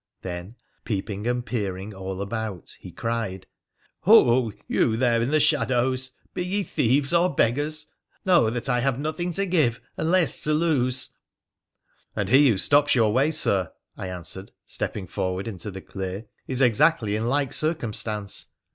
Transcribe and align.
Then, 0.23 0.55
peeping 0.83 1.27
and 1.27 1.45
peering 1.45 1.93
all 1.93 2.23
about, 2.23 2.75
he 2.79 2.91
cried,' 2.91 3.45
Ho! 4.05 4.51
you 4.67 4.97
there 4.97 5.21
in 5.21 5.29
the 5.29 5.39
shadows! 5.39 6.11
Be 6.33 6.43
ye 6.43 6.63
thieves 6.63 7.13
or 7.13 7.35
beggars, 7.35 7.85
know 8.25 8.49
that 8.49 8.67
I 8.67 8.79
have 8.79 8.97
nothing 8.97 9.31
to 9.33 9.45
give 9.45 9.79
and 9.97 10.09
less 10.09 10.41
to 10.45 10.53
lose!'' 10.55 11.11
And 12.15 12.29
he 12.29 12.49
who 12.49 12.57
stops 12.57 12.95
your 12.95 13.13
way, 13.13 13.29
Sir,' 13.29 13.71
I 13.95 14.07
answered, 14.07 14.51
stepping 14.65 15.05
forward 15.05 15.47
into 15.47 15.69
the 15.69 15.81
clear,' 15.81 16.25
is 16.47 16.61
exactly 16.61 17.15
in 17.15 17.27
like 17.27 17.53
circumstance.' 17.53 18.47